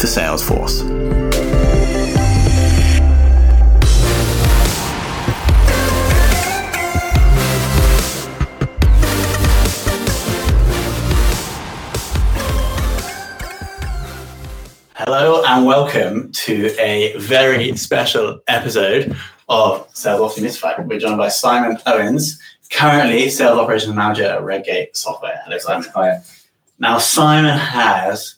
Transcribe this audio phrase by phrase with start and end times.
[0.00, 0.80] for Salesforce.
[14.94, 19.14] Hello and welcome to a very special episode
[19.50, 20.86] of Sales Ops Demystified.
[20.86, 25.42] We're joined by Simon Owens, currently Sales Operations Manager at Redgate Software.
[25.44, 25.90] Hello, Simon.
[25.94, 26.20] Hi.
[26.78, 28.36] Now, Simon has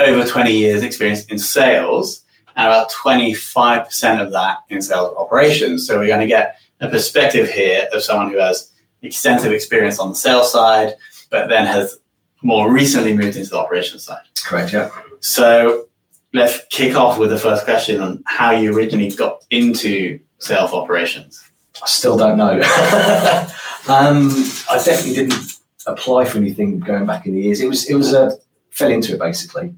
[0.00, 2.24] over 20 years experience in sales
[2.56, 5.86] and about 25% of that in sales operations.
[5.86, 10.10] So we're going to get a perspective here of someone who has extensive experience on
[10.10, 10.94] the sales side,
[11.30, 11.98] but then has
[12.42, 14.22] more recently moved into the operations side.
[14.44, 14.90] Correct, yeah.
[15.20, 15.88] So
[16.32, 21.42] let's kick off with the first question on how you originally got into sales operations.
[21.80, 22.54] I still don't know.
[23.88, 24.30] um,
[24.68, 25.52] I definitely didn't
[25.86, 27.60] apply for anything going back in the years.
[27.60, 28.36] It was it was a
[28.70, 29.74] fell into it basically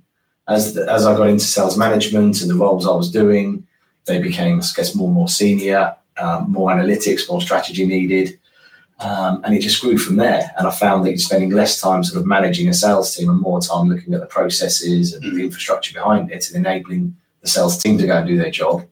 [0.51, 3.67] as the, as I got into sales management and the roles I was doing,
[4.07, 8.39] they became, I guess, more and more senior, um, more analytics, more strategy needed.
[8.99, 10.53] Um, and it just grew from there.
[10.59, 13.41] And I found that you're spending less time sort of managing a sales team and
[13.41, 17.83] more time looking at the processes and the infrastructure behind it and enabling the sales
[17.83, 18.85] team to go and do their job.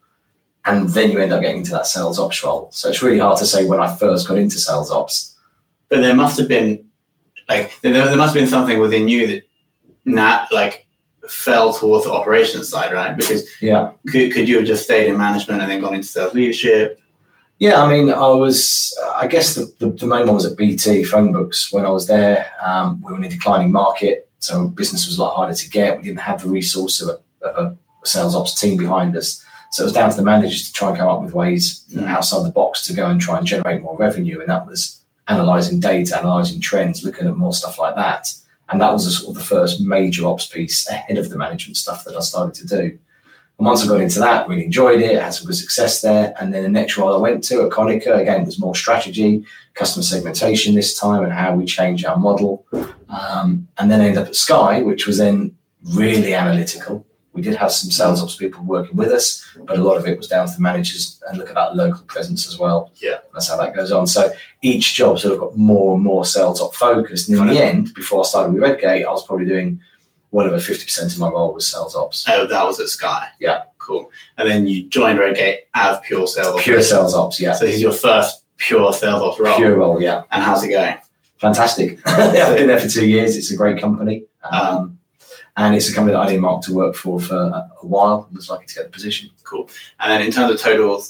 [0.65, 2.69] And then you end up getting into that sales ops role.
[2.73, 5.37] So it's really hard to say when I first got into sales ops.
[5.89, 6.87] But there must have been,
[7.49, 9.43] like, there, there must have been something within you that,
[10.05, 10.87] not like,
[11.29, 13.17] fell towards the operations side, right?
[13.17, 16.35] Because yeah, could, could you have just stayed in management and then gone into sales
[16.35, 17.01] leadership?
[17.59, 21.03] Yeah, I mean, I was, I guess the, the, the main one was at BT
[21.05, 22.53] phone books when I was there.
[22.65, 25.97] Um, we were in a declining market, so business was a lot harder to get.
[25.97, 27.73] We didn't have the resource of a, of
[28.03, 29.45] a sales ops team behind us.
[29.73, 32.07] So it was down to the managers to try and come up with ways mm.
[32.07, 34.41] outside the box to go and try and generate more revenue.
[34.41, 38.33] And that was analyzing data, analyzing trends, looking at more stuff like that.
[38.71, 41.77] And that was a, sort of the first major ops piece ahead of the management
[41.77, 42.99] stuff that I started to do.
[43.59, 46.33] And once I got into that, really enjoyed it, had some good success there.
[46.41, 50.05] And then the next role I went to at Konica, again, was more strategy, customer
[50.05, 52.65] segmentation this time, and how we change our model.
[53.09, 57.05] Um, and then I ended up at Sky, which was then really analytical.
[57.33, 60.19] We did have some sales ops people working with us, but a lot of it
[60.19, 62.91] was down to the managers and look at that local presence as well.
[62.97, 63.19] Yeah.
[63.33, 64.07] That's how that goes on.
[64.07, 67.29] So each job sort of got more and more sales op focused.
[67.29, 69.81] And in the end, before I started with Redgate, I was probably doing
[70.31, 72.25] well over 50% of my role was sales ops.
[72.29, 73.29] Oh, that was at Sky.
[73.39, 73.65] Yeah.
[73.79, 74.11] Cool.
[74.37, 76.65] And then you joined Redgate as pure sales ops.
[76.65, 77.55] Pure sales ops, yeah.
[77.55, 79.57] So this is your first pure sales ops role.
[79.57, 80.25] Pure role, yeah.
[80.31, 80.97] And how's it going?
[81.39, 82.01] Fantastic.
[82.07, 83.37] I've been there for two years.
[83.37, 84.25] It's a great company.
[84.51, 84.98] Um,
[85.59, 88.29] and it's a company that I didn't mark to work for for a, while.
[88.31, 89.29] I was lucky to get the position.
[89.43, 89.69] Cool.
[89.99, 91.05] And then in terms of total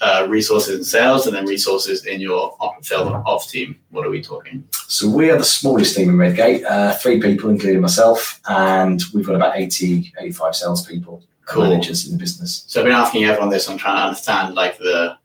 [0.00, 4.04] uh, resources in sales and then resources in your op- sales and ops team, what
[4.04, 4.66] are we talking?
[4.88, 9.24] So we are the smallest team in Redgate, uh, three people, including myself, and we've
[9.24, 11.62] got about 80, 85 salespeople, cool.
[11.62, 12.64] managers in the business.
[12.66, 13.70] So I've been asking everyone this.
[13.70, 15.16] I'm trying to understand like the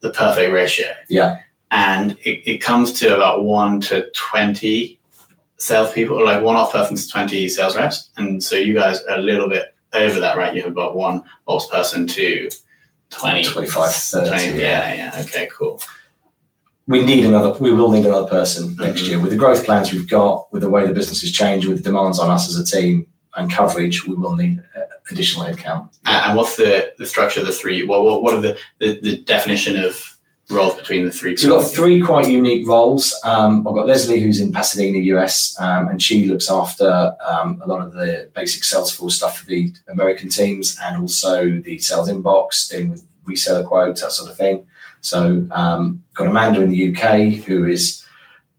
[0.00, 0.88] the perfect ratio.
[1.08, 1.38] Yeah.
[1.70, 4.98] And it, it comes to about one to 20
[5.56, 8.10] salespeople, or like one off person to 20 sales reps.
[8.16, 10.54] And so you guys are a little bit over that, right?
[10.54, 12.50] You have about one ops person to
[13.10, 14.28] 20, 25, 30.
[14.28, 15.20] 20, yeah, yeah.
[15.22, 15.80] Okay, cool.
[16.86, 18.82] We need another, we will need another person mm-hmm.
[18.82, 19.18] next year.
[19.18, 21.82] With the growth plans we've got, with the way the business has changed, with the
[21.82, 24.80] demands on us as a team and coverage, we will need uh,
[25.10, 25.88] additional headcount.
[26.04, 27.84] And what's the, the structure of the three?
[27.84, 30.13] What, what, what are the, the, the definition of
[30.50, 31.36] roles between the three?
[31.36, 33.14] So we've got three quite unique roles.
[33.24, 37.68] Um, I've got Leslie, who's in Pasadena, US, um, and she looks after um, a
[37.68, 42.68] lot of the basic Salesforce stuff for the American teams and also the sales inbox,
[42.68, 44.66] dealing with reseller quotes, that sort of thing.
[45.00, 48.04] So um, got Amanda in the UK who is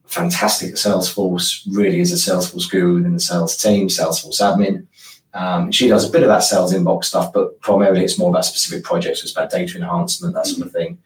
[0.05, 4.87] fantastic at Salesforce, really is a Salesforce guru within the sales team, Salesforce admin.
[5.33, 8.45] Um, she does a bit of that sales inbox stuff, but primarily it's more about
[8.45, 9.21] specific projects.
[9.21, 10.97] It's about data enhancement, that sort of thing.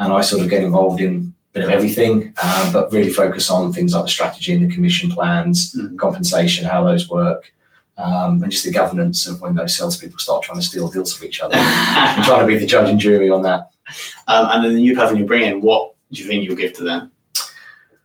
[0.00, 3.50] And I sort of get involved in a bit of everything, um, but really focus
[3.50, 5.96] on things like the strategy and the commission plans, mm-hmm.
[5.96, 7.52] compensation, how those work,
[7.98, 11.28] um, and just the governance of when those salespeople start trying to steal deals from
[11.28, 11.54] each other.
[11.58, 13.70] I'm trying to be the judge and jury on that.
[14.26, 16.72] Um, and then the new person you bring in, what do you think you'll give
[16.74, 17.12] to them?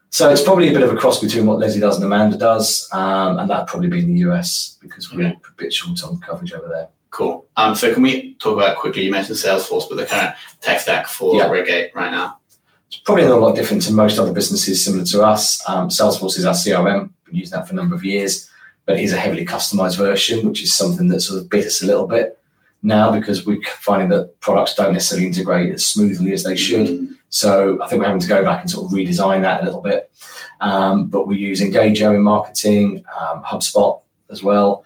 [0.10, 2.90] So it's probably a bit of a cross between what Leslie does and Amanda does,
[2.94, 5.36] um, and that'd probably be in the US because we're okay.
[5.36, 6.88] a bit short on coverage over there.
[7.16, 7.48] Cool.
[7.56, 9.04] Um, so can we talk about quickly?
[9.04, 11.50] You mentioned Salesforce, but the kind of tech stack for yeah.
[11.50, 12.40] Redgate right now.
[12.88, 15.64] It's probably not a lot different to most other businesses similar to us.
[15.66, 17.10] Um, Salesforce is our CRM.
[17.26, 18.50] We've used that for a number of years,
[18.86, 21.82] but it is a heavily customized version, which is something that sort of bit us
[21.82, 22.38] a little bit
[22.84, 26.88] now because we're finding that products don't necessarily integrate as smoothly as they should.
[26.88, 27.14] Mm-hmm.
[27.30, 29.82] So I think we're having to go back and sort of redesign that a little
[29.82, 30.12] bit.
[30.60, 34.84] Um, but we use Engagio in marketing, um, HubSpot as well.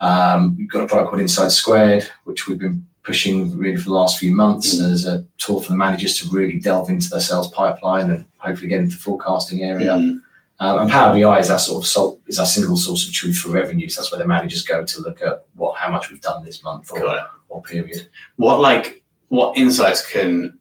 [0.00, 4.18] Um, we've got a product called InsightSquared, which we've been pushing really for the last
[4.18, 4.92] few months mm-hmm.
[4.92, 8.68] as a tool for the managers to really delve into their sales pipeline and hopefully
[8.68, 9.92] get into the forecasting area.
[9.92, 10.18] Mm-hmm.
[10.62, 13.38] Um, and Power BI is our sort of sol- is our single source of truth
[13.38, 13.96] for revenues.
[13.96, 16.92] That's where the managers go to look at what how much we've done this month
[16.92, 18.08] or, or period.
[18.36, 20.58] What like what insights can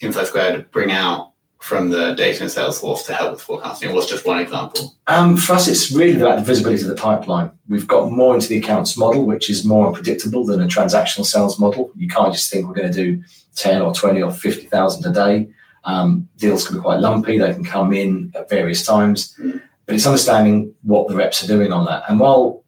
[0.00, 1.29] InsightSquared bring out
[1.60, 3.94] from the data in Salesforce to help with forecasting?
[3.94, 4.94] What's just one example?
[5.06, 7.52] Um, for us, it's really about the visibility of the pipeline.
[7.68, 11.58] We've got more into the accounts model, which is more unpredictable than a transactional sales
[11.58, 11.92] model.
[11.96, 13.22] You can't just think we're going to do
[13.56, 15.50] 10 or 20 or 50,000 a day.
[15.84, 17.38] Um, deals can be quite lumpy.
[17.38, 19.60] They can come in at various times, mm.
[19.86, 22.04] but it's understanding what the reps are doing on that.
[22.08, 22.64] And while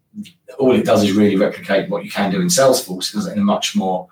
[0.59, 3.33] all it does is really replicate what you can do in Salesforce, it does it
[3.33, 4.07] in a much more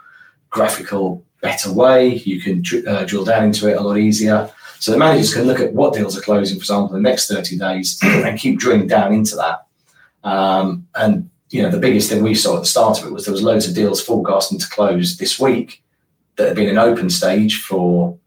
[0.49, 2.15] graphical, better way.
[2.15, 4.51] You can uh, drill down into it a lot easier.
[4.81, 7.29] So the managers can look at what deals are closing, for example, in the next
[7.29, 9.67] 30 days and keep drilling down into that.
[10.25, 13.27] Um, and you know, the biggest thing we saw at the start of it was
[13.27, 15.83] there was loads of deals forecasting to close this week
[16.37, 18.19] that had been in open stage for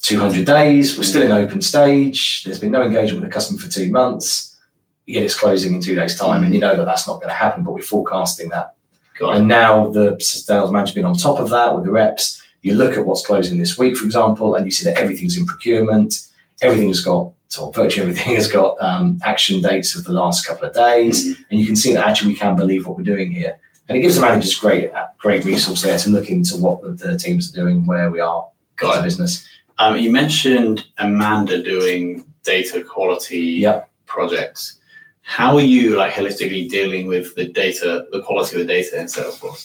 [0.00, 0.98] 200 days.
[0.98, 2.42] We're still in open stage.
[2.42, 4.58] There's been no engagement with the customer for two months.
[5.06, 7.34] Yet it's closing in two days' time, and you know that that's not going to
[7.34, 7.62] happen.
[7.62, 8.74] But we're forecasting that.
[9.20, 12.42] And now the sales manager's been on top of that with the reps.
[12.62, 15.46] You look at what's closing this week, for example, and you see that everything's in
[15.46, 16.28] procurement.
[16.62, 20.68] Everything has got, or virtually everything has got um, action dates of the last couple
[20.68, 21.42] of days, mm-hmm.
[21.50, 23.58] and you can see that actually we can believe what we're doing here.
[23.88, 27.18] And it gives the managers great, great resource there to look into what the, the
[27.18, 29.46] teams are doing, where we are got a business.
[29.78, 33.90] Um, you mentioned Amanda doing data quality yep.
[34.06, 34.78] projects.
[35.22, 39.06] How are you like holistically dealing with the data, the quality of the data in
[39.06, 39.64] Salesforce?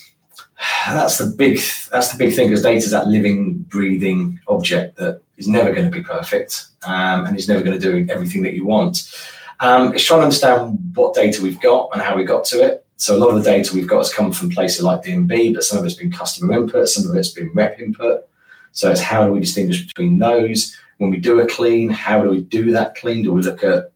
[0.87, 1.59] That's the big
[1.91, 5.85] that's the big thing because data is that living, breathing object that is never going
[5.85, 9.11] to be perfect um, and is never going to do everything that you want.
[9.59, 12.85] Um, it's trying to understand what data we've got and how we got to it.
[12.97, 15.63] So a lot of the data we've got has come from places like D&B, but
[15.63, 18.27] some of it's been customer input, some of it's been rep input.
[18.71, 20.75] So it's how do we distinguish between those?
[20.97, 23.23] When we do a clean, how do we do that clean?
[23.23, 23.91] Do we look at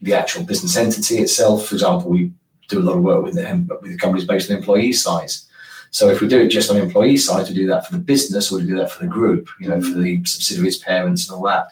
[0.00, 1.66] the actual business entity itself?
[1.66, 2.32] For example, we
[2.68, 5.46] do a lot of work with them, with companies based on employee size.
[5.90, 7.98] So if we do it just on the employee side, to do that for the
[7.98, 11.36] business or to do that for the group, you know, for the subsidiaries, parents, and
[11.36, 11.68] all that.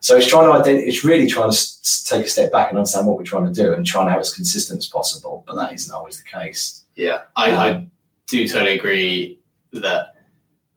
[0.00, 0.86] So it's trying to identify.
[0.86, 3.74] It's really trying to take a step back and understand what we're trying to do
[3.74, 5.44] and trying to have as consistent as possible.
[5.46, 6.84] But that isn't always the case.
[6.96, 7.86] Yeah, I, um, I
[8.26, 9.38] do totally agree
[9.72, 10.14] that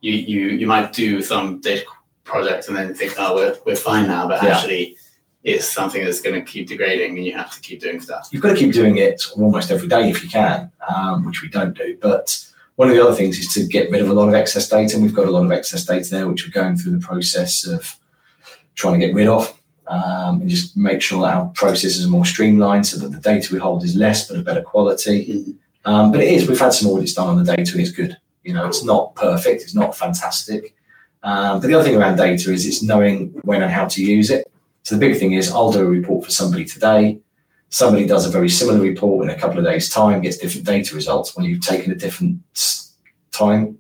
[0.02, 1.86] you you you might do some data
[2.24, 4.56] project and then think, oh, we're we're fine now, but yeah.
[4.58, 4.98] actually
[5.44, 8.30] it's something that's going to keep degrading and you have to keep doing stuff.
[8.32, 11.50] You've got to keep doing it almost every day if you can, um, which we
[11.50, 11.98] don't do.
[12.00, 12.46] But
[12.82, 14.96] one of the other things is to get rid of a lot of excess data.
[14.96, 17.64] And we've got a lot of excess data there, which we're going through the process
[17.64, 17.96] of
[18.74, 22.26] trying to get rid of um, and just make sure that our processes are more
[22.26, 25.28] streamlined so that the data we hold is less but of better quality.
[25.28, 25.92] Mm-hmm.
[25.92, 28.18] Um, but it is, we've had some audits done on the data and it's good.
[28.42, 30.74] You know, it's not perfect, it's not fantastic.
[31.22, 34.32] Um, but the other thing around data is it's knowing when and how to use
[34.32, 34.52] it.
[34.82, 37.20] So the big thing is I'll do a report for somebody today.
[37.72, 40.94] Somebody does a very similar report in a couple of days' time, gets different data
[40.94, 42.40] results when you've taken a different
[43.32, 43.78] time.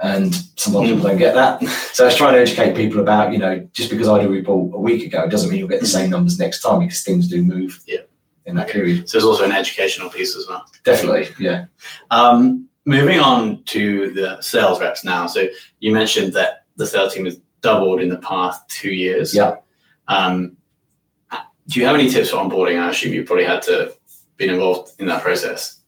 [0.00, 1.62] And sometimes people don't get that.
[1.92, 4.30] So I was trying to educate people about, you know, just because I do a
[4.30, 7.28] report a week ago doesn't mean you'll get the same numbers next time because things
[7.28, 8.00] do move yeah.
[8.46, 9.08] in that period.
[9.08, 10.64] So there's also an educational piece as well.
[10.84, 11.66] Definitely, yeah.
[12.10, 15.26] Um, moving on to the sales reps now.
[15.26, 15.46] So
[15.78, 19.34] you mentioned that the sales team has doubled in the past two years.
[19.34, 19.56] Yeah.
[20.08, 20.56] Um,
[21.68, 22.80] do you have any tips for onboarding?
[22.80, 23.94] I assume you probably had to
[24.36, 25.78] be involved in that process.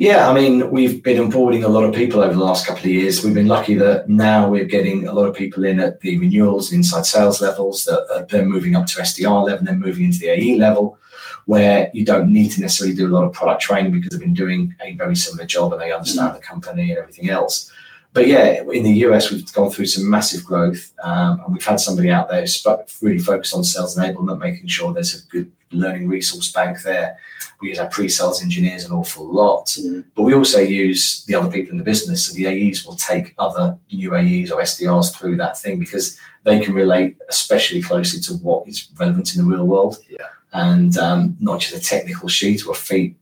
[0.00, 2.90] Yeah, I mean, we've been onboarding a lot of people over the last couple of
[2.90, 3.22] years.
[3.22, 6.72] We've been lucky that now we're getting a lot of people in at the renewals
[6.72, 10.18] inside sales levels that are, they're moving up to SDR level and then moving into
[10.18, 10.98] the AE level,
[11.44, 14.32] where you don't need to necessarily do a lot of product training because they've been
[14.32, 16.36] doing a very similar job and they understand mm.
[16.36, 17.70] the company and everything else.
[18.12, 21.78] But yeah, in the US, we've gone through some massive growth, um, and we've had
[21.78, 22.66] somebody out there who's
[23.00, 27.18] really focused on sales enablement, making sure there's a good learning resource bank there.
[27.60, 30.04] We use our pre-sales engineers an awful lot, mm.
[30.14, 32.26] but we also use the other people in the business.
[32.26, 36.58] So the AEs will take other new AEs or SDRs through that thing because they
[36.58, 39.98] can relate especially closely to what is relevant in the real world.
[40.08, 40.26] Yeah.
[40.52, 43.14] And um, not just a technical sheet or a, fee-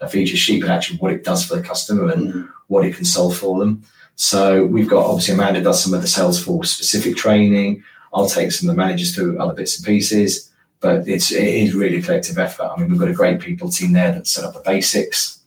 [0.00, 2.48] a feature sheet, but actually what it does for the customer and mm.
[2.66, 3.84] what it can solve for them.
[4.16, 7.82] So we've got obviously Amanda does some of the Salesforce specific training.
[8.12, 10.52] I'll take some of the managers through other bits and pieces
[10.84, 12.70] but it's it is really a collective effort.
[12.70, 15.40] I mean, we've got a great people team there that set up the basics.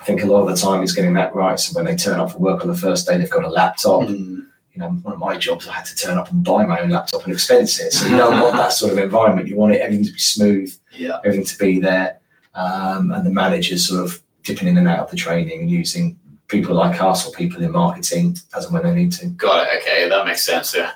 [0.00, 1.58] I think a lot of the time is getting that right.
[1.58, 4.02] So when they turn up for work on the first day, they've got a laptop.
[4.02, 4.46] Mm.
[4.72, 6.90] You know, one of my jobs, I had to turn up and buy my own
[6.90, 7.92] laptop and expense it.
[7.92, 9.48] So you don't want that sort of environment.
[9.48, 11.18] You want it everything to be smooth, yeah.
[11.24, 12.20] everything to be there,
[12.54, 16.18] um, and the managers sort of dipping in and out of the training and using
[16.54, 19.26] people like us or people in marketing as and when they need to.
[19.26, 19.82] Got it.
[19.82, 20.74] Okay, that makes sense.
[20.74, 20.92] Yeah,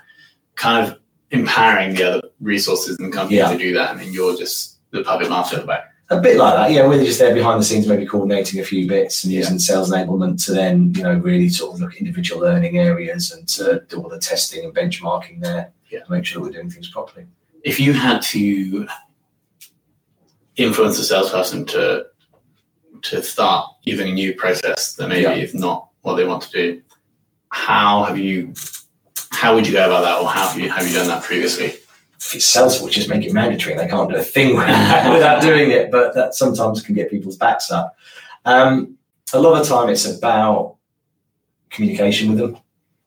[0.55, 0.99] kind of
[1.31, 3.53] empowering the other resources in the company yeah.
[3.53, 5.85] to do that, and then you're just the puppet master at the back.
[6.11, 6.87] A bit like that, yeah.
[6.87, 9.59] We're just there behind the scenes, maybe coordinating a few bits and using yeah.
[9.59, 13.47] sales enablement to then, you know, really sort of look at individual learning areas and
[13.49, 16.03] to do all the testing and benchmarking there yeah.
[16.03, 17.27] to make sure we're doing things properly.
[17.63, 18.89] If you had to
[20.57, 22.07] influence a salesperson to
[23.03, 25.35] to start using a new process that maybe yeah.
[25.35, 26.83] is not what they want to do,
[27.51, 28.55] how have you
[29.31, 31.67] how would you go about that, or how have you have you done that previously?
[31.67, 33.77] If it's Salesforce, just make it mandatory.
[33.77, 37.71] They can't do a thing without doing it, but that sometimes can get people's backs
[37.71, 37.97] up.
[38.45, 38.99] Um,
[39.33, 40.77] a lot of the time, it's about
[41.71, 42.59] communication with them.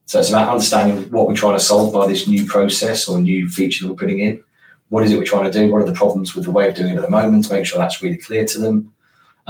[0.06, 3.50] So it's about understanding what we're trying to solve by this new process or new
[3.50, 4.44] feature that we're putting in.
[4.90, 5.72] What is it we're trying to do?
[5.72, 7.46] What are the problems with the way of doing it at the moment?
[7.46, 8.94] To make sure that's really clear to them.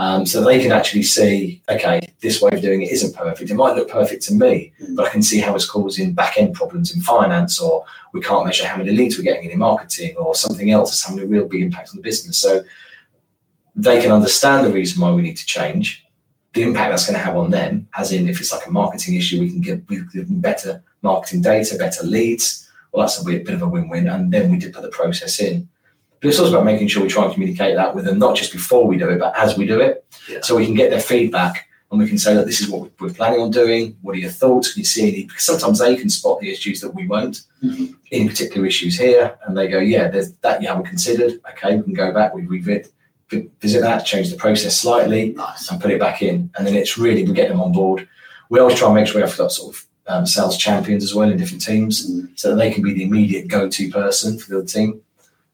[0.02, 3.52] Um, so they can actually see, okay, this way of doing it isn't perfect.
[3.52, 4.96] It might look perfect to me, mm.
[4.96, 8.48] but I can see how it's causing back end problems in finance, or we can't
[8.48, 11.48] measure how many leads we're getting in marketing, or something else that's having a real
[11.48, 12.40] big impact on the business.
[12.40, 12.64] So
[13.76, 16.04] they can understand the reason why we need to change,
[16.54, 19.14] the impact that's going to have on them, as in if it's like a marketing
[19.18, 22.68] issue, we can give, we give them better marketing data, better leads.
[22.92, 24.08] Well, that's a bit of a win win.
[24.08, 25.70] And then we did put the process in.
[26.22, 28.52] But it's also about making sure we try and communicate that with them, not just
[28.52, 30.06] before we do it, but as we do it.
[30.30, 30.42] Yeah.
[30.42, 33.14] So we can get their feedback and we can say that this is what we're
[33.14, 33.98] planning on doing.
[34.02, 34.74] What are your thoughts?
[34.74, 35.26] Can you see any?
[35.26, 37.94] Because sometimes they can spot the issues that we won't, mm-hmm.
[38.12, 41.42] in particular issues here, and they go, "Yeah, there's that you haven't considered.
[41.52, 42.94] Okay, we can go back, we revisit,
[43.60, 45.70] visit that, change the process slightly, nice.
[45.70, 48.08] and put it back in, and then it's really we get them on board.
[48.50, 51.14] We always try and make sure we have got sort of um, sales champions as
[51.14, 52.34] well in different teams, mm-hmm.
[52.36, 55.02] so that they can be the immediate go-to person for the other team.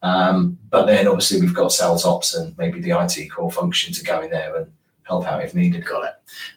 [0.03, 4.03] Um, but then obviously we've got sales ops and maybe the IT core function to
[4.03, 4.71] go in there and
[5.03, 5.85] help out if needed.
[5.85, 6.13] Got it.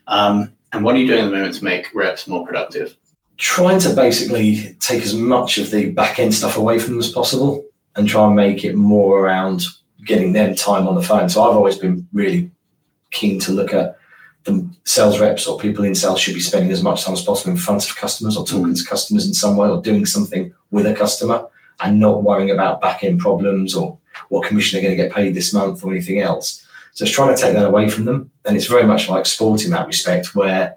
[0.07, 2.97] Um, and what are you doing at the moment to make reps more productive?
[3.39, 7.11] Trying to basically take as much of the back end stuff away from them as
[7.11, 7.65] possible
[7.97, 9.65] and try and make it more around
[10.05, 11.29] getting them time on the phone.
[11.29, 12.51] So I've always been really
[13.11, 13.97] keen to look at
[14.45, 17.51] the sales reps or people in sales should be spending as much time as possible
[17.51, 18.79] in front of customers or talking mm.
[18.79, 21.47] to customers in some way or doing something with a customer
[21.83, 25.35] and not worrying about back end problems or what commission they're going to get paid
[25.35, 26.67] this month or anything else.
[26.93, 28.31] So it's trying to take that away from them.
[28.45, 30.77] And it's very much like sport in that respect, where,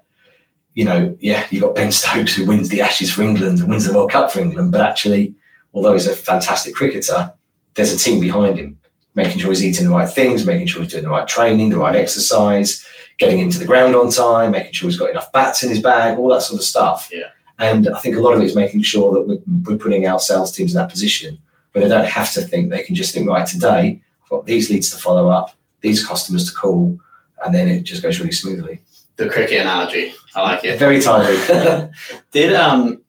[0.75, 3.85] you know, yeah, you've got Ben Stokes who wins the Ashes for England and wins
[3.85, 4.71] the World Cup for England.
[4.71, 5.35] But actually,
[5.73, 7.33] although he's a fantastic cricketer,
[7.73, 8.77] there's a team behind him,
[9.15, 11.77] making sure he's eating the right things, making sure he's doing the right training, the
[11.77, 12.85] right exercise,
[13.17, 16.17] getting into the ground on time, making sure he's got enough bats in his bag,
[16.17, 17.09] all that sort of stuff.
[17.11, 17.29] Yeah.
[17.63, 20.19] And I think a lot of it is making sure that we're, we're putting our
[20.19, 21.37] sales teams in that position
[21.71, 24.69] where they don't have to think, they can just think, right, today I've got these
[24.69, 26.99] leads to follow up, these customers to call,
[27.43, 28.81] and then it just goes really smoothly.
[29.15, 30.77] The cricket analogy, I like it.
[30.77, 31.37] Very timely.
[32.31, 33.01] Did um,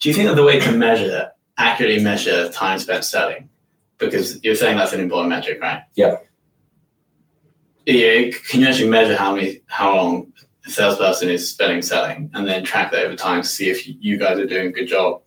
[0.00, 3.48] do you think that the way to measure accurately measure time spent selling,
[3.98, 5.82] because you're saying that's an important metric, right?
[5.94, 6.16] Yeah.
[7.86, 8.30] Yeah.
[8.48, 10.32] Can you actually measure how many how long
[10.64, 14.16] the salesperson is spending selling, and then track that over time to see if you
[14.16, 15.20] guys are doing a good job?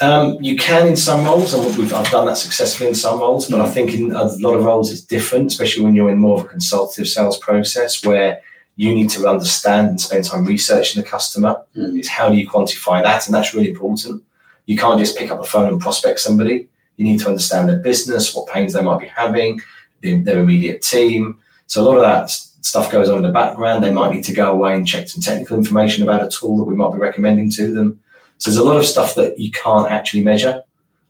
[0.00, 3.50] Um, you can in some roles, and we've, I've done that successfully in some roles,
[3.50, 6.38] but I think in a lot of roles it's different, especially when you're in more
[6.38, 8.40] of a consultative sales process where
[8.76, 11.62] you need to understand and spend time researching the customer.
[11.76, 11.98] Mm.
[11.98, 14.22] It's how do you quantify that, and that's really important.
[14.64, 16.68] You can't just pick up a phone and prospect somebody.
[16.96, 19.60] You need to understand their business, what pains they might be having,
[20.02, 21.38] their, their immediate team.
[21.66, 23.82] So a lot of that stuff goes on in the background.
[23.82, 26.64] They might need to go away and check some technical information about a tool that
[26.64, 28.00] we might be recommending to them.
[28.38, 30.62] So there's a lot of stuff that you can't actually measure.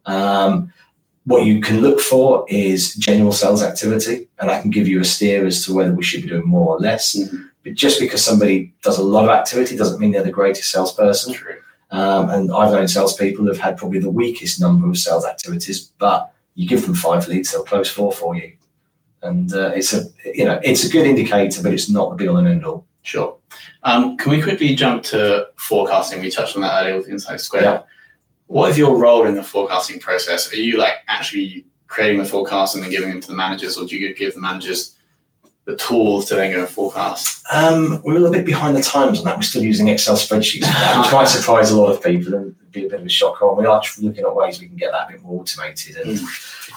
[0.07, 0.73] Um,
[1.25, 5.04] what you can look for is general sales activity, and I can give you a
[5.04, 7.14] steer as to whether we should be doing more or less.
[7.14, 7.42] Mm-hmm.
[7.62, 11.35] But just because somebody does a lot of activity doesn't mean they're the greatest salesperson.
[11.35, 11.57] True.
[11.90, 16.33] Um, and I've known salespeople who've had probably the weakest number of sales activities, but
[16.54, 18.52] you give them five leads, they'll close four for you.
[19.23, 22.29] And uh, it's a you know it's a good indicator, but it's not the be
[22.29, 22.87] all and end all.
[23.03, 23.37] Sure.
[23.83, 26.21] Um, can we quickly jump to forecasting?
[26.21, 27.62] We touched on that earlier with Insight Square.
[27.62, 27.83] Yeah.
[28.47, 30.53] What is your role in the forecasting process?
[30.53, 33.87] Are you like actually creating the forecast and then giving them to the managers, or
[33.87, 34.97] do you give the managers
[35.64, 37.45] the tools to then go and forecast?
[37.52, 39.37] Um, we're a little bit behind the times on that.
[39.37, 40.67] We're still using Excel spreadsheets,
[41.02, 43.43] which might surprise a lot of people and be a bit of a shock.
[43.43, 45.97] On we are looking at ways we can get that a bit more automated.
[45.97, 46.21] And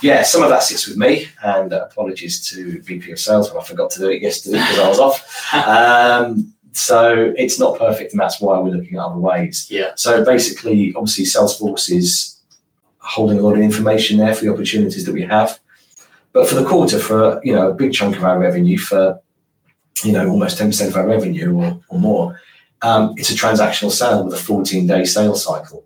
[0.02, 1.28] yeah, some of that sits with me.
[1.44, 4.80] And uh, apologies to VP of Sales when I forgot to do it yesterday because
[4.80, 5.50] I was off.
[5.54, 9.68] Um, so it's not perfect, and that's why we're looking at other ways.
[9.70, 9.92] Yeah.
[9.96, 12.40] So basically, obviously, Salesforce is
[12.98, 15.60] holding a lot of information there for the opportunities that we have.
[16.34, 19.22] But for the quarter, for you know a big chunk of our revenue, for
[20.04, 22.42] you know almost ten percent of our revenue or, or more,
[22.82, 25.86] um, it's a transactional sale with a fourteen day sales cycle.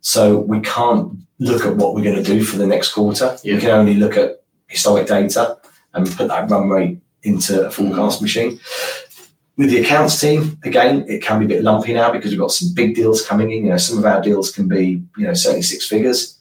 [0.00, 3.36] So we can't look at what we're going to do for the next quarter.
[3.42, 3.54] Yeah.
[3.54, 5.58] We can only look at historic data
[5.94, 8.60] and put that run rate into a forecast machine.
[9.56, 12.52] With the accounts team, again, it can be a bit lumpy now because we've got
[12.52, 13.64] some big deals coming in.
[13.64, 16.35] You know, some of our deals can be, you know, certainly six figures.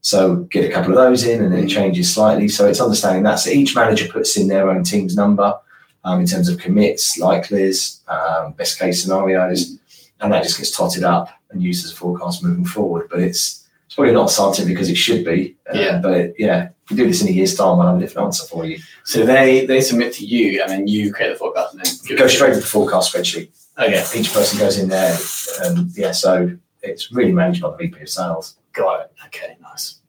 [0.00, 2.48] So get a couple of those in and then it changes slightly.
[2.48, 3.36] So it's understanding that.
[3.36, 5.58] So each manager puts in their own team's number
[6.04, 9.76] um, in terms of commits, likelies, um, best case scenarios,
[10.20, 13.08] and that just gets totted up and used as a forecast moving forward.
[13.10, 15.56] But it's, it's probably not scientific because it should be.
[15.68, 15.98] Uh, Yeah.
[15.98, 18.46] But yeah, if we do this in a year's time, I'll have a different answer
[18.46, 18.78] for you.
[19.04, 22.26] So they they submit to you, and then you create the forecast, and then Go
[22.28, 23.50] straight to the forecast spreadsheet.
[23.78, 25.16] Okay, Each person goes in there,
[25.62, 26.50] and yeah, so
[26.82, 28.56] it's really managed by the VP of Sales.
[28.78, 29.12] Got it.
[29.26, 30.00] Okay, nice.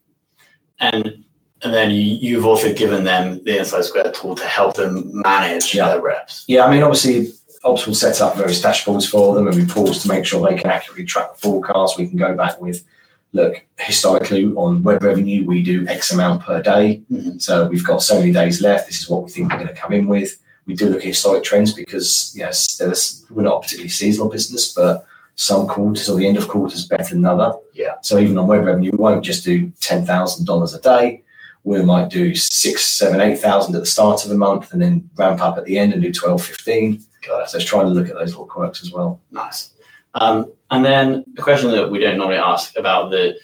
[0.79, 1.25] And
[1.61, 5.75] and then you, you've also given them the Insight Square tool to help them manage
[5.75, 5.89] Yeah.
[5.89, 6.45] their reps.
[6.47, 7.33] Yeah, I mean, obviously,
[7.65, 10.69] Ops will set up various dashboards for them and reports to make sure they can
[10.69, 11.97] accurately track the forecast.
[11.97, 12.85] We can go back with,
[13.33, 17.01] look, historically on web revenue, we do X amount per day.
[17.11, 17.41] Mhm.
[17.41, 18.87] So we've got so many days left.
[18.87, 20.39] This is what we think we're going to come in with.
[20.65, 24.71] We do look at historic trends because, yes, there's, we're not a particularly seasonal business,
[24.71, 25.05] but
[25.39, 27.53] some quarters or the end of quarters better than other.
[27.73, 27.95] Yeah.
[28.01, 31.23] So even on web revenue, we won't just do $10,000 a day.
[31.63, 35.09] We might do six, seven, eight thousand at the start of the month and then
[35.15, 37.05] ramp up at the end and do 12, 15.
[37.25, 37.49] Got it.
[37.49, 39.21] So it's trying to look at those little quirks as well.
[39.31, 39.71] Nice.
[40.15, 43.35] Um, and then a question that we don't normally ask about the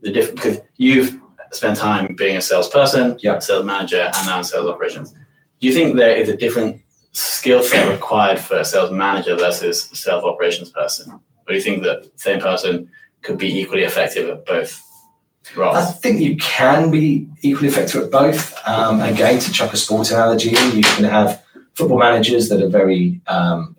[0.00, 1.20] the different because you've
[1.52, 3.38] spent time being a salesperson, Yeah.
[3.38, 5.12] sales manager, and now in sales operations.
[5.60, 6.80] Do you think there is a different
[7.12, 11.20] skill set required for a sales manager versus a sales operations person?
[11.46, 12.90] Or do you think that the same person
[13.22, 14.82] could be equally effective at both
[15.56, 18.52] I think you can be equally effective at both.
[18.66, 21.42] Um, again, to chuck a sports analogy you can have
[21.74, 23.76] football managers that are very um,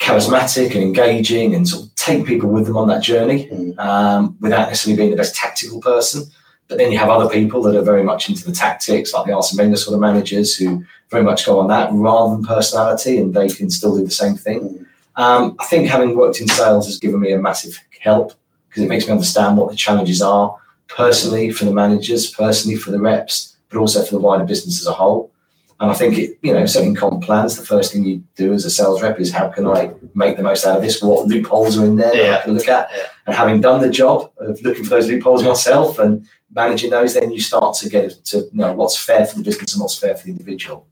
[0.00, 3.78] charismatic and engaging and sort of take people with them on that journey Mm.
[3.78, 6.24] um, without necessarily being the best tactical person.
[6.68, 9.32] But then you have other people that are very much into the tactics, like the
[9.32, 13.34] Arsene Wenger sort of managers who very much go on that rather than personality, and
[13.34, 14.84] they can still do the same thing.
[15.16, 18.34] Um, I think having worked in sales has given me a massive help
[18.68, 20.56] because it makes me understand what the challenges are
[20.88, 24.86] personally for the managers, personally for the reps, but also for the wider business as
[24.86, 25.32] a whole.
[25.78, 28.64] And I think it, you know, setting comp plans, the first thing you do as
[28.64, 31.02] a sales rep is how can I make the most out of this?
[31.02, 32.38] What loopholes are in there that Yeah.
[32.38, 32.88] I can look at?
[32.96, 33.06] Yeah.
[33.26, 37.30] And having done the job of looking for those loopholes myself and managing those, then
[37.30, 40.24] you start to get to know what's fair for the business and what's fair for
[40.24, 40.86] the individual.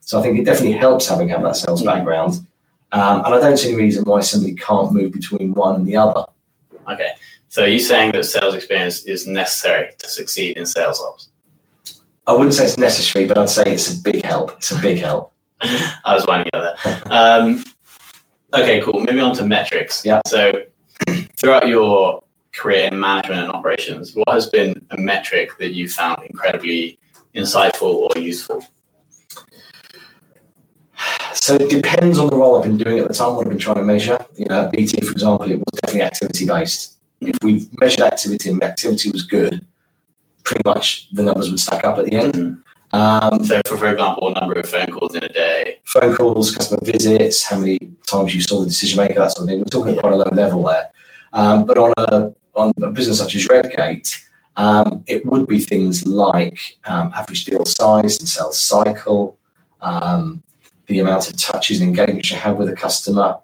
[0.00, 2.46] So I think it definitely helps having had that sales background.
[2.92, 5.96] Um, and I don't see any reason why somebody can't move between one and the
[5.96, 6.24] other.
[6.90, 7.12] Okay.
[7.48, 11.28] So are you saying that sales experience is necessary to succeed in sales ops?
[12.26, 14.52] I wouldn't say it's necessary, but I'd say it's a big help.
[14.58, 15.32] It's a big help.
[15.60, 17.02] I was winding up there.
[17.06, 17.64] Um,
[18.54, 19.00] okay, cool.
[19.00, 20.04] Moving on to metrics.
[20.04, 20.20] Yeah.
[20.26, 20.52] So,
[21.36, 22.22] throughout your
[22.52, 26.98] career in management and operations, what has been a metric that you found incredibly
[27.34, 28.64] insightful or useful?
[31.34, 33.58] So it depends on the role I've been doing at the time, what I've been
[33.58, 34.24] trying to measure.
[34.36, 36.98] You know, BT, for example, it was definitely activity based.
[37.20, 39.64] If we measured activity and the activity was good,
[40.44, 42.62] pretty much the numbers would stack up at the end.
[42.92, 45.78] Um, So, for, for example, number of phone calls in a day.
[45.84, 49.48] phone calls, customer visits, how many times you saw the decision maker, that sort of
[49.48, 49.58] thing.
[49.58, 50.90] We're talking at quite a low level there.
[51.32, 54.20] Um, but on a on a business such as Redgate,
[54.56, 59.38] um, it would be things like um, average deal size and sales cycle,
[59.80, 60.42] um,
[60.90, 63.38] the amount of touches and engagement you have with a customer,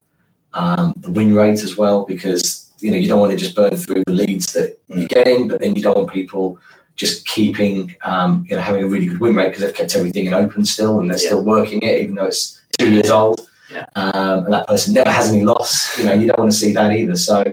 [0.53, 3.75] um, the win rate as well, because you know you don't want to just burn
[3.77, 6.59] through the leads that you're getting, but then you don't want people
[6.97, 10.27] just keeping um, you know having a really good win rate because they've kept everything
[10.27, 11.27] in open still and they're yeah.
[11.27, 13.49] still working it even though it's two years old.
[13.71, 13.87] Yeah.
[13.97, 15.99] Um, and that person never has any loss.
[15.99, 17.17] You know, you don't want to see that either.
[17.17, 17.45] So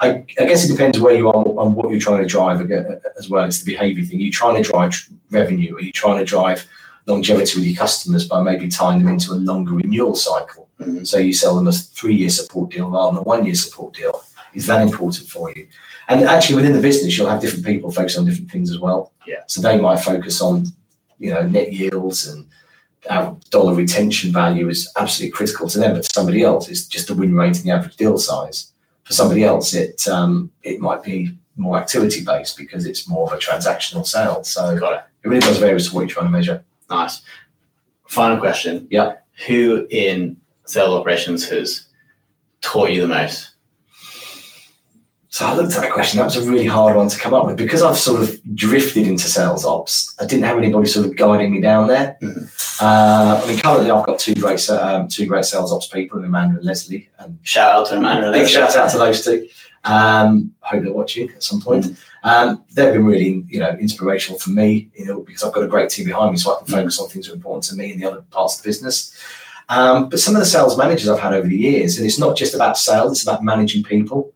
[0.00, 2.60] I, I, guess it depends where you are on what you're trying to drive
[3.18, 3.44] as well.
[3.44, 4.18] It's the behaviour thing.
[4.18, 5.76] Are you trying to drive revenue?
[5.76, 6.66] Are you trying to drive
[7.06, 10.68] longevity with your customers by maybe tying them into a longer renewal cycle?
[10.80, 11.04] Mm-hmm.
[11.04, 14.22] So you sell them a three-year support deal rather than a one-year support deal.
[14.54, 15.66] Is that important for you?
[16.08, 19.12] And actually, within the business, you'll have different people focus on different things as well.
[19.26, 19.42] Yeah.
[19.46, 20.66] So they might focus on,
[21.18, 22.46] you know, net yields and
[23.08, 25.94] our dollar retention value is absolutely critical to them.
[25.94, 28.72] But to somebody else, it's just the win rate and the average deal size
[29.04, 33.32] for somebody else, it um, it might be more activity based because it's more of
[33.32, 34.42] a transactional sale.
[34.44, 35.04] So Got it.
[35.24, 36.64] it really does vary as to what you're trying to measure.
[36.92, 37.22] Nice.
[38.06, 38.86] Final question.
[38.90, 39.14] Yeah.
[39.46, 41.86] Who in sales operations has
[42.60, 43.52] taught you the most?
[45.30, 46.18] So I looked at that question.
[46.18, 49.06] That was a really hard one to come up with because I've sort of drifted
[49.06, 50.14] into sales ops.
[50.20, 52.18] I didn't have anybody sort of guiding me down there.
[52.20, 52.84] Mm-hmm.
[52.84, 56.58] Uh, I mean, currently I've got two great um, two great sales ops people, Amanda
[56.58, 57.08] and Leslie.
[57.18, 58.30] And shout out to Amanda.
[58.30, 59.48] Big shout out to those two.
[59.84, 61.86] Um, hope they're watching at some point.
[61.86, 62.11] Mm-hmm.
[62.24, 65.68] Um, they've been really, you know, inspirational for me, you know, because I've got a
[65.68, 67.92] great team behind me, so I can focus on things that are important to me
[67.92, 69.16] and the other parts of the business.
[69.68, 72.36] Um, but some of the sales managers I've had over the years, and it's not
[72.36, 74.32] just about sales; it's about managing people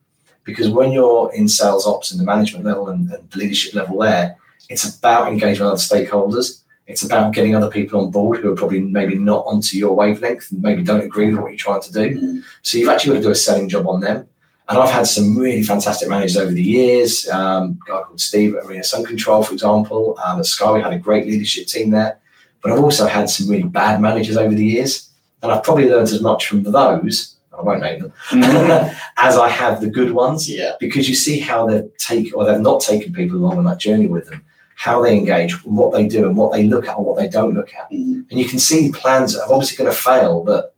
[0.46, 3.98] because when you're in sales ops and the management level and, and the leadership level
[3.98, 4.36] there,
[4.70, 6.62] it's about engaging with other stakeholders.
[6.86, 10.52] It's about getting other people on board who are probably maybe not onto your wavelength
[10.52, 12.14] and maybe don't agree with what you're trying to do.
[12.16, 12.38] Mm-hmm.
[12.62, 14.28] So you've actually got to do a selling job on them.
[14.68, 17.28] And I've had some really fantastic managers over the years.
[17.28, 20.18] Um, a guy called Steve at Arena Sun Control, for example.
[20.24, 22.18] Um, at Sky, we had a great leadership team there.
[22.62, 25.08] But I've also had some really bad managers over the years.
[25.42, 28.94] And I've probably learned as much from those I won't name them, mm-hmm.
[29.16, 30.48] as I have the good ones.
[30.48, 30.72] Yeah.
[30.78, 34.06] Because you see how they've taken or they've not taken people along on that journey
[34.06, 37.16] with them, how they engage, what they do, and what they look at and what
[37.16, 37.90] they don't look at.
[37.90, 38.22] Mm-hmm.
[38.30, 40.75] And you can see plans that are obviously going to fail, but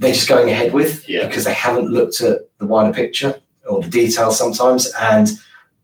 [0.00, 1.26] they're just going ahead with yeah.
[1.26, 4.92] because they haven't looked at the wider picture or the details sometimes.
[5.00, 5.28] And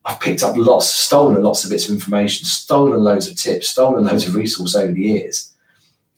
[0.05, 4.05] I've picked up lots, stolen lots of bits of information, stolen loads of tips, stolen
[4.05, 5.53] loads of resource over the years,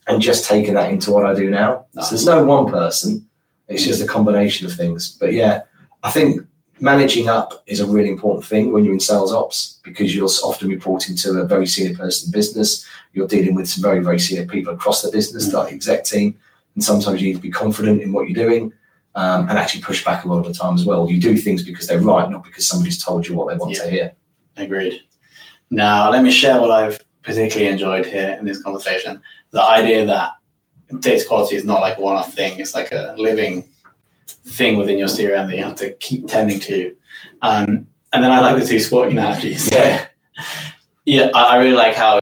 [0.06, 1.86] and just taken that into what I do now.
[1.94, 2.06] Nice.
[2.06, 3.28] So there's no one person
[3.68, 5.10] it's just a combination of things.
[5.10, 5.62] But yeah,
[6.02, 6.40] I think
[6.80, 10.68] managing up is a really important thing when you're in sales ops because you're often
[10.68, 12.86] reporting to a very senior person in business.
[13.12, 15.56] You're dealing with some very, very senior people across the business, mm-hmm.
[15.56, 16.38] like the exec team.
[16.78, 18.72] And sometimes you need to be confident in what you're doing
[19.16, 21.10] um, and actually push back a lot of the time as well.
[21.10, 23.82] You do things because they're right, not because somebody's told you what they want yeah.
[23.82, 24.12] to hear.
[24.56, 25.02] Agreed.
[25.70, 29.20] Now, let me share what I've particularly enjoyed here in this conversation.
[29.50, 30.34] The idea that
[31.00, 32.60] data quality is not like a one-off thing.
[32.60, 33.68] It's like a living
[34.28, 36.94] thing within your CRM that you have to keep tending to.
[37.42, 39.68] Um, and then I like the two sport analogies.
[39.72, 40.06] Yeah,
[41.04, 42.20] yeah, I, I, really like how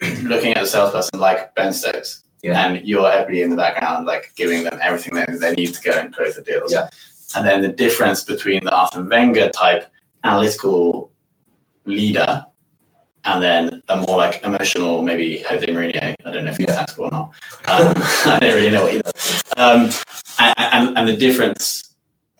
[0.22, 4.64] looking at a salesperson like Ben Stokes, and you're everybody in the background, like giving
[4.64, 6.72] them everything that they need to go and close the deals.
[6.72, 6.88] Yeah.
[7.36, 9.90] And then the difference between the Arsene Wenger type
[10.24, 11.12] analytical
[11.84, 12.44] leader
[13.24, 16.14] and then a more like emotional, maybe Jose Mourinho.
[16.24, 16.86] I don't know if he's yeah.
[16.96, 17.34] or not.
[17.66, 17.92] Um,
[18.26, 19.10] I don't really know either.
[19.56, 19.90] Um,
[20.38, 21.94] and, and, and, the difference,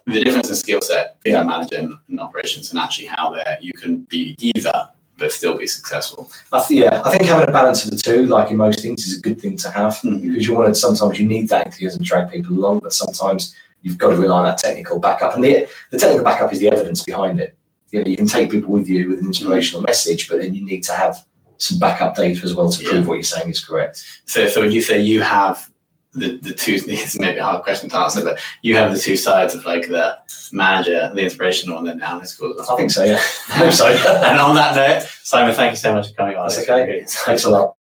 [0.07, 1.43] the difference in skill set being yeah.
[1.43, 1.77] a manager
[2.09, 4.89] in, operations and actually how there you can be either
[5.21, 6.29] but still be successful.
[6.53, 9.07] I th- yeah, I think having a balance of the two, like in most things,
[9.07, 10.27] is a good thing to have mm-hmm.
[10.27, 10.75] because you want to.
[10.75, 14.39] Sometimes you need that enthusiasm to drag people along, but sometimes you've got to rely
[14.39, 17.57] on that technical backup, and the the technical backup is the evidence behind it
[17.91, 20.65] you know, you can take people with you with an inspirational message, but then you
[20.65, 21.25] need to have
[21.59, 24.05] some backup data as well to prove what you're saying is correct.
[24.25, 25.71] So, so when you say you have
[26.13, 29.17] the, the two, it's maybe a hard question to answer, but you have the two
[29.17, 30.19] sides of like the
[30.53, 32.55] manager, the inspirational, and then the analytical.
[32.69, 33.21] I think so, yeah.
[33.49, 33.87] I hope so.
[34.25, 36.49] and on that note, Simon, thank you so much for coming on.
[36.49, 37.05] That's okay.
[37.07, 37.77] Thanks a lot.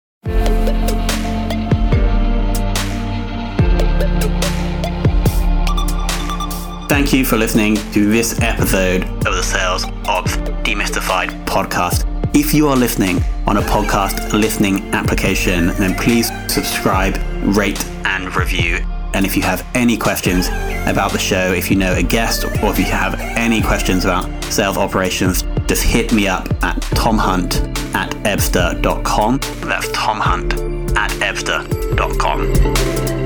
[6.90, 12.06] Thank you for listening to this episode of the Sales Ops Demystified podcast.
[12.36, 18.86] If you are listening on a podcast listening application, then please subscribe, rate, and review.
[19.14, 20.48] And if you have any questions
[20.86, 24.44] about the show, if you know a guest, or if you have any questions about
[24.46, 27.56] sales operations, just hit me up at tomhunt
[27.96, 29.40] at ebsta.com.
[29.68, 33.17] That's tomhunt at ebsta.com.